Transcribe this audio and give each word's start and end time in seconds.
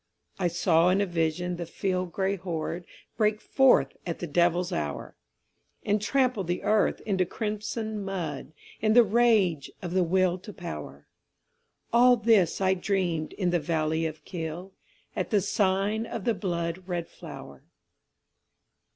I 0.39 0.47
saw 0.47 0.89
in 0.89 0.99
a 0.99 1.05
vision 1.05 1.57
the 1.57 1.67
field 1.67 2.11
gray 2.11 2.35
horde 2.35 2.87
Break 3.17 3.39
forth 3.39 3.95
at 4.03 4.17
the 4.17 4.25
devil's 4.25 4.71
hour, 4.71 5.15
And 5.85 6.01
trample 6.01 6.43
the 6.43 6.63
earth 6.63 7.01
into 7.01 7.23
crimson 7.23 8.03
mud 8.03 8.51
In 8.81 8.93
the 8.95 9.03
rage 9.03 9.69
of 9.79 9.91
the 9.93 10.03
Will 10.03 10.39
to 10.39 10.51
Power, 10.51 11.05
All 11.93 12.17
this 12.17 12.59
I 12.59 12.73
dreamed 12.73 13.33
in 13.33 13.51
the 13.51 13.59
valley 13.59 14.07
of 14.07 14.25
Kyll, 14.25 14.73
At 15.15 15.29
the 15.29 15.39
sign 15.39 16.07
of 16.07 16.23
the 16.23 16.33
blood 16.33 16.85
red 16.87 17.07
flower. 17.07 17.61